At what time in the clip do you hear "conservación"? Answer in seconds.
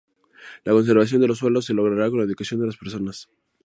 0.71-1.21